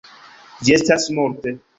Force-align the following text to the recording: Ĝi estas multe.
Ĝi 0.69 0.73
estas 0.77 1.05
multe. 1.19 1.55